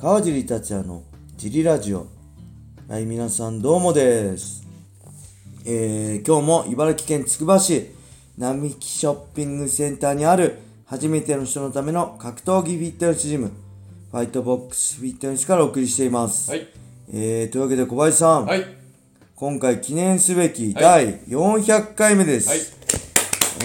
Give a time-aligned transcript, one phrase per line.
[0.00, 1.02] 川尻達也の
[1.36, 2.06] ジリラジオ
[2.88, 4.66] はい皆さんどうもです
[5.66, 7.90] えー、今日も茨城県つくば市
[8.38, 13.52] 並木ショッピングセンターにある初めての人のための格闘技フィットネスジム
[14.10, 16.66] ファイトボックスフィットネスからお送りしています、はい。
[17.12, 18.64] えー、というわけで小林さん、はい。
[19.36, 22.58] 今回記念すべき第400回目です、はい。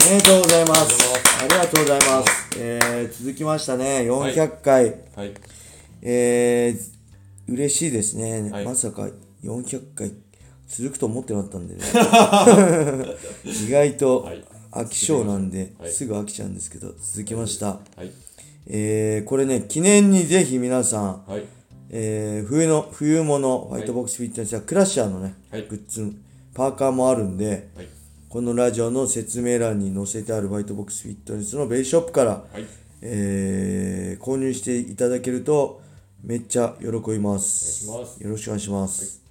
[0.10, 1.42] おめでとうございます。
[1.42, 2.50] あありがとうございます。
[2.58, 4.96] えー、続きましたね、400回。
[5.16, 5.55] はい。
[6.08, 8.52] えー、嬉しいですね。
[8.52, 9.10] はいまさか
[9.44, 10.12] 400回
[10.68, 11.82] 続くと思ってなかったんでね。
[13.44, 17.80] 意外とはい飽き性なんで、はいすぐ飽きちゃうんですけど、続きました。
[17.96, 18.12] はい。
[18.68, 21.46] えー、これね、記念にぜひ皆さん、はい。
[21.90, 26.12] えー、冬の、冬物、ファイトボックスフィットネスやクラッシャーのね、はいグッズ、
[26.54, 27.88] パーカーもあるんで、はい。
[28.30, 32.66] このラジオの説明欄に載せてあるファイトボックスフィットネスのベースショップから、はい。
[33.02, 35.82] えー購入していただけると
[36.26, 37.88] めっちゃ喜びます。
[37.88, 39.22] ますよろしくお願いします。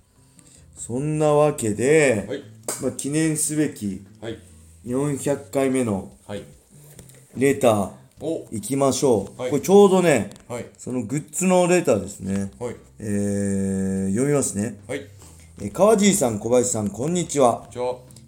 [0.76, 2.42] そんなわけで、はい。
[2.80, 4.38] まあ、記念すべきはい。
[4.86, 6.44] 400回目のはい。
[7.36, 9.40] レターお行きましょう。
[9.40, 10.66] はいこれちょうどね、はい。
[10.78, 12.52] そのグッズのレターですね。
[12.60, 12.76] はい。
[13.00, 14.78] えー読みますね。
[14.86, 15.00] はい。
[15.60, 17.68] えー川尻さん、小林さん、こんにちは。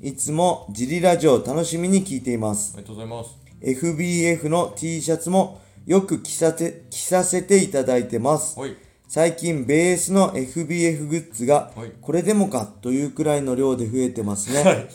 [0.03, 2.77] いつもジリラジオを楽しみに聞いています。
[2.77, 3.39] りがとうございます。
[3.61, 8.59] FBF の T シャツもよく着させ着させていただいてます。
[8.59, 8.77] はい。
[9.07, 14.63] 最近ベースの FBF グッズがはいこれでもかというくらいの量で増えてますね。
[14.65, 14.89] はい。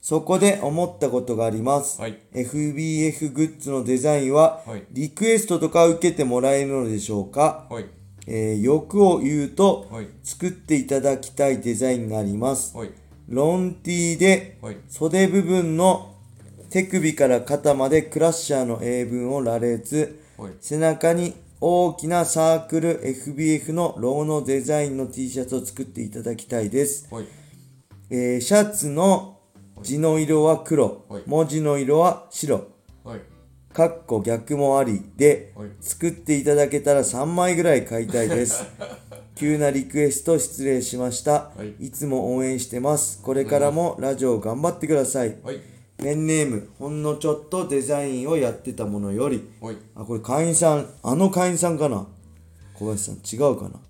[0.00, 2.00] そこで思ったことがあります。
[2.00, 7.84] はい FBF グッズのデザインははいリクエストとか受けてもらえるのでしょうか、はい。
[8.26, 12.74] えー欲を言うとはい作っていただきたいデザインがあります。
[12.74, 12.90] はい。
[13.28, 14.78] ロンティーではい。
[14.88, 16.14] 袖部分の
[16.70, 20.21] 手首から肩までクラッシャーの英文を羅列、はい。
[20.60, 27.06] 背中に大きなサークル FBF のロゴのデザインの T シャツを作っていただきたいです。
[27.14, 27.26] はい。
[28.10, 29.38] えーシャツの
[29.82, 32.66] 字の色は黒、はい文字の色は白、
[33.04, 33.20] はい。
[33.72, 38.64] かっこ逆もありで、はい作っていただけたら3枚ぐらい買いたいです。
[39.36, 41.52] 急なリクエスト失礼しました。
[41.56, 43.20] はいいつも応援してます。
[43.22, 45.36] これからもラジオ頑張ってください。
[45.44, 45.60] はい。
[46.02, 49.76] ペンネーム、ほんのちょっとデザインをやってたものより、はい。
[49.94, 52.08] あ、これ会員さん、あの会員さんかな？
[52.74, 53.80] 小林さん、違うかな？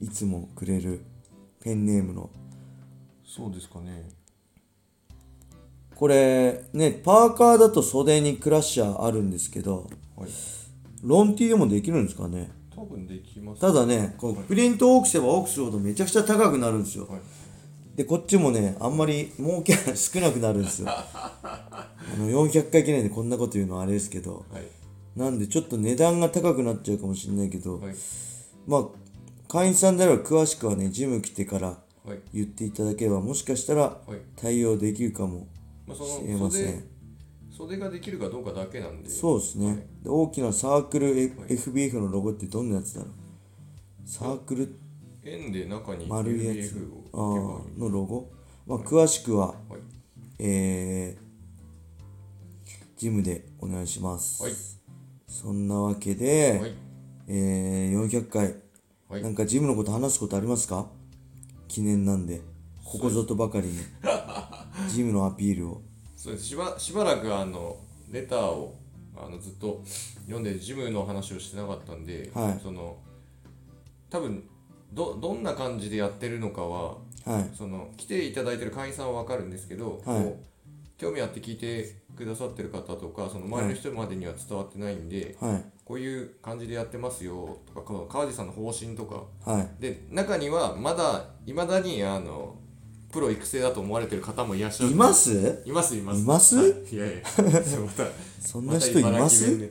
[0.00, 1.00] いつもくれる
[1.60, 2.30] ペンネームの。
[3.26, 4.10] そうですかね。
[5.96, 10.30] これ、ね、パーカーだと袖にクラッシャーあるんですけど、はい。
[11.02, 12.48] ロンティーでもできるんですかね？
[12.72, 13.60] 多分できます。
[13.60, 17.08] ただね、こうプリントを多くすれば多くするほどめちゃくちゃ高くなるんですよ。
[17.08, 17.20] はい。
[17.96, 20.88] で、こっちもね、あんまり儲けが 少なくなるんですよ。
[20.90, 24.62] あの、400回記念でこんなこと言うのはあれですけど、はい。
[25.18, 27.94] なんでちょっと値段が高くなっちゃうかもしれないけど、はい。
[28.66, 28.88] まあ、
[29.48, 32.18] 会員さんであれば詳しくはね、ジム来てからはい。
[32.32, 34.18] 言っていただければ、もしかしたらはい。
[34.36, 35.46] 対応できるかも
[35.94, 36.84] しれません。、
[37.50, 39.10] 袖ができるかどうかだけなんで。
[39.10, 39.86] そうですね。
[40.02, 43.10] で大きなサークル、F- FBF のロゴってどんなやつだろう？
[44.08, 44.74] サークル
[45.24, 46.72] 円で中に丸いやつ
[47.12, 48.30] のロゴ、
[48.66, 49.56] まあ、詳しくは、はい。
[50.38, 54.42] えー、ジムでお願いします。
[54.42, 54.52] はい。
[55.28, 56.74] そんなわけで、はい。
[57.28, 58.56] えー、400回、
[59.08, 60.86] はいなんかジムのこと話すことありますか？
[61.68, 62.40] 記念なんで、
[62.82, 63.74] ここぞとばかりに、
[64.90, 65.82] ジムのアピールを。
[66.16, 67.76] そうですしばしばらくあの
[68.10, 68.78] レターを
[69.16, 69.82] あのずっと
[70.22, 72.96] 読んでジムの話をしてなかったんで、はいその
[74.08, 74.44] 多分
[74.92, 77.56] どどんな感じでやってるのかははい。
[77.56, 80.34] その来ていただいてる会員さんは分かるんですけど、はい。
[80.98, 85.64] 興味あって聞いてくださってる方とかその周りの人までには伝わってないんで、はい。
[85.84, 89.24] こういう感じでやってますよとかこの川地さんの方針とか。
[89.50, 89.68] はい。
[89.80, 92.56] で中にはまだいまだにあの
[93.12, 94.92] プロ育成だと思われてる方もいらっしゃる。
[94.92, 95.62] います？
[95.66, 96.20] いますいます。
[96.20, 96.56] います？
[96.56, 96.94] はい。
[96.94, 97.22] いやいや。
[98.40, 99.70] そんな人います？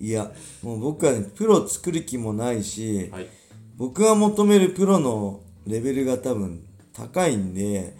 [0.00, 0.32] いや
[0.62, 3.28] もう僕はね、プロ作る気もないし、やはい
[3.76, 7.94] 僕が求めるプロのレベルが多分高いんで、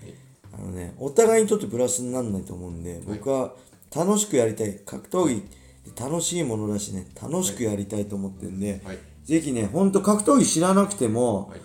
[0.52, 3.54] あのね、お互いにとってプラスにならないと思うんで、僕は
[3.94, 4.78] 楽しくやりたい。
[4.84, 8.98] 格闘技って楽しいものだしね、楽しくやりたいと思ってるんで、はい。
[9.24, 11.60] ぜひね、ほんと格闘技知らなくても、はい。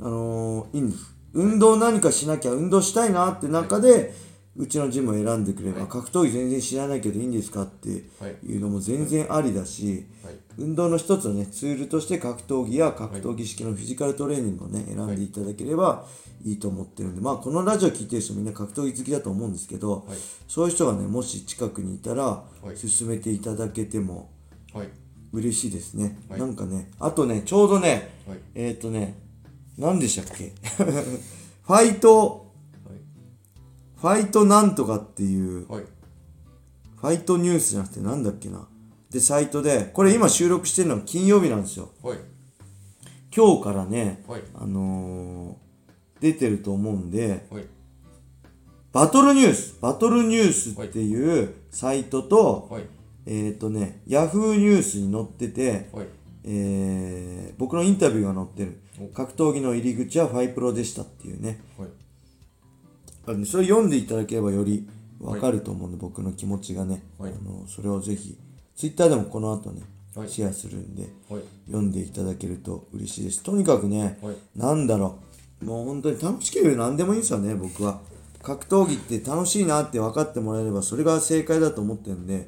[0.00, 1.14] あのーいいんです。
[1.32, 4.14] 運動何かしなきゃ運動したいなって中で、
[4.56, 8.56] うちのジムを選んでくれば、格闘技全然知らないけどいいんですかってい。
[8.56, 10.34] うのも全然ありだし、はい。
[10.58, 16.04] 運動の一つのね、ツールとして格闘技や格闘技式のフィジカルトレーニングをね、選んでいただければ
[16.44, 20.18] いいと思ってるんで、まあこのラジオ聞いてる人みんな格闘技好きだと思うんですけど、はい。
[20.48, 22.42] そういう人がね、もし近くにいたら、
[22.74, 22.76] い。
[22.76, 24.30] 進めていただけても
[24.74, 24.88] はい。
[25.32, 26.40] 嬉しいですね、はい。
[26.40, 28.38] なんかねあとねちょうどね、はい。
[28.56, 29.16] えっ、ー、とね
[29.78, 30.52] 何でしたっけ？
[31.62, 32.49] ファイト
[34.00, 35.84] ファイトなんとかっていうはい。
[36.96, 38.66] ファイトニュースじゃなくてなんだっけな。
[39.10, 41.90] でサイトでこれ今収録してるのは金曜日なんですよ。
[42.02, 42.18] はい。
[43.34, 44.42] 今日からね、はい。
[44.54, 45.70] あのー
[46.20, 47.64] 出てると思うんではい。
[48.92, 52.84] バトルニュースバトルニュースっていうサイトと、はい。
[53.26, 56.06] えっ、ー、とねヤフーニュースに載ってて、はい。
[56.44, 58.80] えー僕のインタビューが載ってる。
[58.98, 59.14] お。
[59.14, 61.60] 格闘技の入り口はファイプロでしたっていうね。
[61.78, 61.88] はい
[63.30, 64.88] あのそれ読んでいただければより
[65.20, 67.32] わかると思うんで、僕の気持ちがね、はい。
[67.32, 68.36] あのそれをぜひ
[68.74, 69.82] ツイッターでもこの後ね、
[70.16, 70.28] はい。
[70.28, 71.42] シェアするんではい。
[71.66, 73.42] 読んでいただけると嬉しいです。
[73.42, 74.36] とにかくね、はい。
[74.56, 75.18] なんだろ
[75.62, 75.64] う。
[75.64, 78.00] もう本当に楽しければ何でもいいんですよね僕は。
[78.42, 82.44] 格闘技って楽しいなって分かってもらえればそれが正解だと思ってるんで、はい。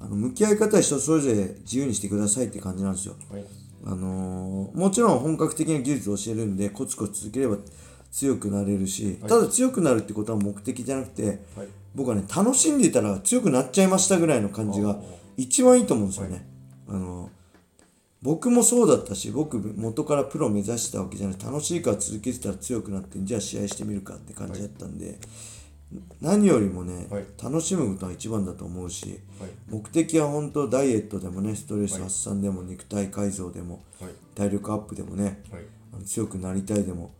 [0.00, 3.14] あの向き合い方は人それぞれ自由にしてくださいって感じなんですよ。
[3.30, 3.44] はい。
[3.84, 7.56] あのーもちろん本格的な技術を教えるんでコツコツ続ければ
[8.10, 11.26] 強くなれるし、ただ強くなるってことは目的じゃなくて、
[11.56, 11.68] はい。
[11.94, 14.96] 僕はね楽しんでいたら強くなっちゃいましたぐらいの感じが
[15.36, 16.46] 一番いいと思うんですよね、
[16.88, 17.40] あのー
[18.22, 21.38] 僕もそうだったし僕元からプロ目指してたわけじゃない。
[21.42, 25.18] 楽しいから続けてたら強くなってじゃあ試合してみるかって感じだったんで、
[26.20, 27.24] 何よりもね、はい。
[27.42, 29.50] 楽しむことが一番だと思うし、はい。
[29.70, 34.10] 目的は本当ダイエットでもねストレス発散でも肉体改造でもはい。
[34.34, 35.62] 体力アップでもねはい。
[35.94, 37.14] あの強くなりたいでも、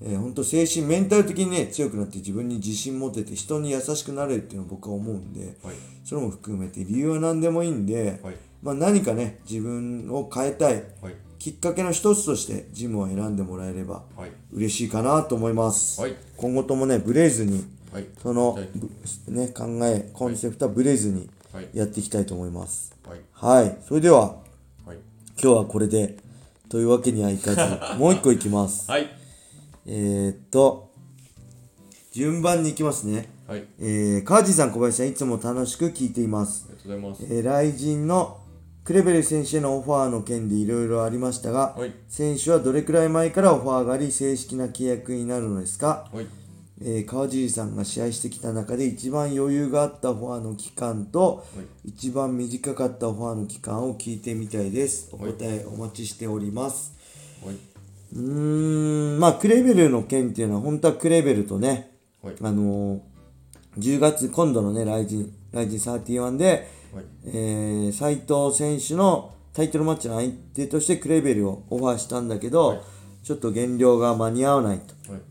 [0.00, 5.74] えー、本当精神メンタル的にね強くなって自分に自信持てて人に優しくなれるっていうのを僕は思うんではい。
[6.04, 8.36] それも含めて理由は何でもいいんで、はい。
[8.62, 11.14] まあ、何かね自分を変えたいはい。
[11.38, 14.30] きっかけの一つとしてジムを選んでもらえればはい。
[14.52, 16.14] 嬉しいかなと思います、はい。
[16.36, 18.06] 今後ともねブレずにはい。
[18.22, 18.58] その、
[19.28, 21.68] ね、考えコンセプトはブレずにはい。
[21.74, 22.94] やっていきたいと思います。
[23.04, 23.20] はい。
[23.32, 23.78] はい。
[23.86, 24.36] それでは
[24.86, 24.98] はい。
[25.42, 26.16] 今日はこれで
[26.68, 27.60] というわけにはいかず
[27.98, 28.88] もう一個いきます。
[28.88, 29.17] はい
[29.90, 30.92] えー、っと
[32.12, 33.30] 順番に行きますね。
[33.46, 33.60] はい。
[33.60, 36.68] ありえー、川地さん小林さんいつも楽しく聞いています。
[36.68, 37.24] がとうございます。
[37.24, 38.38] えー、来人の
[38.84, 41.92] クレベル選手へのオファーの件でいろいろありましたが、はい。
[42.06, 46.26] 選手はどれくらい前からオファーがあり正式な契約になるのですか、はい。
[46.82, 51.46] えー川尻さんが試合してきた中で一番余裕があったオファーの期間と、
[51.84, 55.08] 一番短かったオファーの期間を聞いてみたいです。
[55.12, 56.92] お答えお待ちしております、
[57.44, 57.56] はい
[58.14, 61.90] うーんまあクレベルの件っていうのは本当はクレベルとね、
[62.22, 62.34] はい。
[62.40, 63.00] あのー
[63.78, 67.04] 10月今度のねライジンライジン31で、はい。
[67.26, 72.80] えー、斉藤選手のタイトルマッチの相手としてクレベルをオファーしたんだけど、はい。
[73.22, 75.22] ちょっと減量が間に合わないとはい。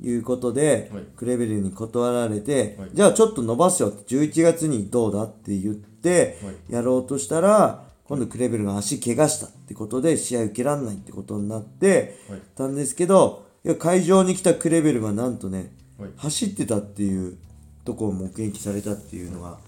[0.00, 1.04] いうことで、はい。
[1.16, 2.90] クレベルに断られて、はい。
[2.92, 6.72] じゃあちょっと伸ばすよって11月にどうだって言ってはい。
[6.72, 12.40] やろうとしたら今度クレベルが足怪我したってことで試合受けられないってことになってはい。
[12.56, 16.10] たんですけどいや会場に来たクレベルがなんとね、はい。
[16.16, 17.36] 走ってたっていう
[17.84, 19.58] とこを目撃されたっていうのが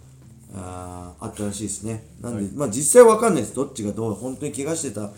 [0.54, 2.04] あーあったらしいですね。
[2.20, 2.52] なんで、はい。
[2.54, 3.54] まあ実際わかんないです。
[3.54, 5.12] どっちがどう本当に怪我してたはい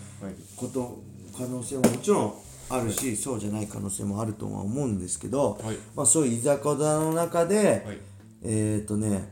[0.55, 1.01] こと
[1.35, 2.33] 可能性ももちろん
[2.69, 5.77] あるし、そうじゃない可能性もあるとは思うんですけど、はい。
[5.95, 7.97] まあ、そういういざこざの中で、はい。
[8.43, 9.29] えっ、ー、とね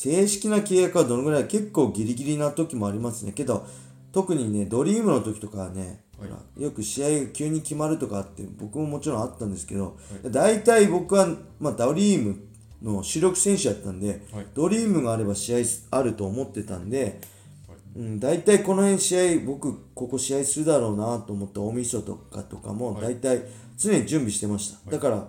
[0.00, 3.32] 正式な契約はどのぐらい結構ギリギリな時もありますね。
[3.32, 3.66] けど
[4.12, 6.26] 特にねドリームの時とかはね、は
[6.56, 6.62] い。
[6.62, 11.28] よく試合が急に決まるとかあって僕ももちろんあったんですけど、大体僕は、
[11.58, 12.42] まあ、ドリーム
[12.82, 14.46] の主力選手だったんで、はい。
[14.54, 15.58] ドリームがあれば試合
[15.90, 17.20] あると思ってたんで、
[17.94, 23.42] うん、大体この辺試合僕ここ試合するだろうなと思った大晦日とかとかも大体
[23.76, 25.28] 常に準備してました、だから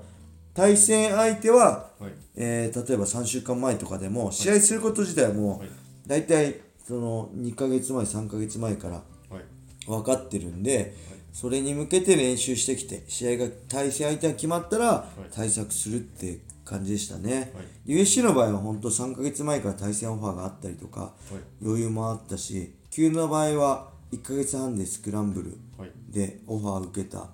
[0.53, 2.11] 対戦相手は、はい。
[2.35, 5.67] えー例えば3週間前とかでも試合すること自体はもはい。
[5.67, 5.71] う
[6.07, 8.95] 大体その2ヶ月前3ヶ月前から
[9.29, 9.85] はい。
[9.87, 10.95] 分かってるんで、
[11.33, 17.51] それに向けて練習してきて試合が対戦相手が決まったら対策するって感じでしたね、
[17.85, 21.13] USC の場合は本当3ヶ月前から対戦オファーがあったりとか、
[21.61, 25.91] 余裕もあったし急の場合は1ヶ月半でスクランブルはい。
[26.09, 27.19] でオファー受けた。
[27.19, 27.31] はい。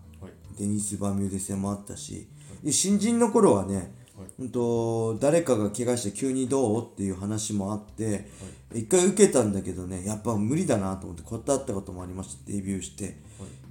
[0.60, 2.28] デニス・バミューデ戦もあったしで
[2.72, 3.94] 新人の頃はね、
[4.40, 8.30] うんと誰かが怪我して急にどうっていう話もあって、
[8.74, 13.18] 一回受けたんだけどねやっぱ無理だなと思って断ったこともありましたデビューして、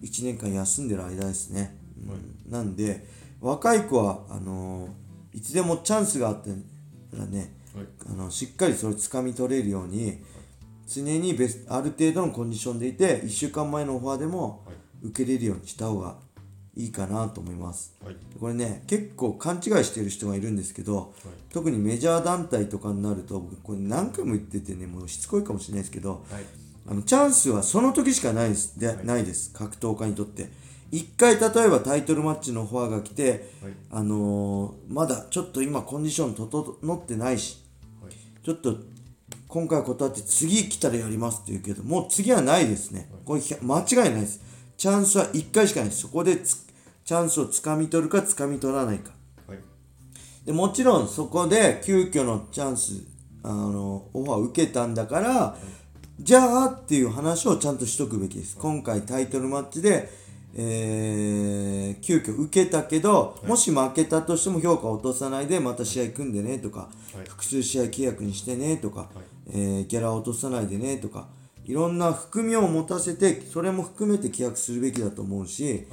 [0.02, 1.76] 1年間休んでる間ですね、
[2.46, 2.52] うん。
[2.52, 3.06] なんで
[3.40, 4.90] 若い子はあのー
[5.36, 6.48] いつでもチャンスがあった
[7.18, 7.86] らね、はい。
[8.10, 10.22] あのしっかりそれを掴み取れるように
[10.88, 14.64] 常にベスある程度のコンディションでいて1週間前のオファーでも
[15.02, 16.16] 受けれるようにした方が
[16.76, 17.96] いいかなと思います。
[18.04, 18.16] はい。
[18.38, 21.14] これね結構勘違いしてる人がいるんですけど、
[21.50, 26.44] 特にメジャー団体とかになると僕これ何回も言っててねもうしつこいかもしれないですけどはい。
[26.88, 28.78] あのチャンスはその時しかないです。
[28.78, 29.52] で、ないです。
[29.52, 30.48] 格闘家にとって。
[30.92, 33.72] 一回例えばタイトルマッチのオファーが来て、はい。
[33.90, 37.64] あのーまだちょっと今コンディション整ってないし
[38.02, 38.12] はい。
[38.44, 38.76] ちょっと
[39.48, 43.10] 今回断って次来たらやりますって言うけどもう次はないですね。
[43.24, 44.40] これ間違いないです。
[44.76, 46.02] チャンスは1回しかないです。
[46.02, 46.65] そこでつ
[47.06, 49.12] チャンスをつかみ取るかつかみ取らないか。
[49.46, 49.58] はい。
[50.44, 53.04] でもちろんそこで急遽のチャンス
[53.44, 55.56] あのオファーを受けたんだから、
[56.18, 58.56] じゃあっていう話をちゃんとしとくべきです。
[58.56, 60.10] 今回タイトルマッチで、
[60.56, 67.28] えー急遽受けたけど、もし負けたとしても評価を落とさないでまた試合組んでねとか、はい。
[67.28, 69.50] 複数試合契約にしてねとか、い。
[69.50, 71.28] えーギャラを落とさないでねとか
[71.64, 75.86] いろんな含みを持たせてそれも含めて契約するべきだと思うし、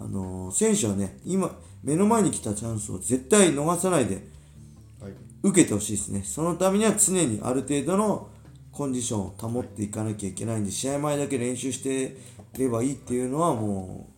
[0.00, 4.26] あのー選手はね今目の前に来たチャンスを絶対逃さないで
[5.00, 5.12] はい。
[5.42, 6.22] 受けてほしいですね。
[6.22, 8.28] そのためには常にある程度の
[8.72, 12.16] コンディションを保っていかなきゃいけないんで試合前だけ練習して
[12.58, 14.10] ればいいっていうのはも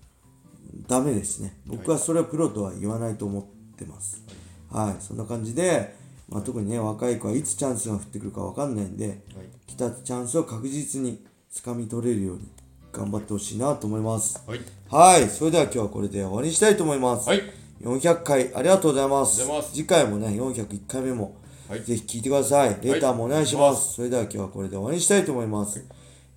[0.74, 1.56] うダメですね。
[1.66, 4.22] 僕はそれはプロとは言わないと思ってます。
[4.70, 5.94] はい、そんな感じで、
[6.28, 9.18] まあ、特にね若い子はいつチャンスが降ってくるか分かんないんではい。
[9.66, 12.48] 来たチャンスを確実に掴み取れるように
[12.92, 14.42] 頑張ってほしいなと思います。
[14.46, 14.60] はい。
[14.88, 15.28] はい。
[15.28, 17.42] それでは今日はこれで終わりにしたいと思います、はい。
[17.80, 19.40] 400回ありがとうございます。
[19.40, 19.74] ありがとうございます。
[19.74, 21.36] 次回もね401回目も
[21.68, 21.82] はい。
[21.82, 22.76] ぜひ聞いてください。
[22.82, 25.84] レターもお願いします、それでは今日はこれで終わりにしたいと思います、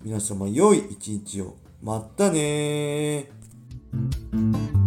[0.02, 1.56] 皆様良い一日を。
[1.82, 4.85] またねー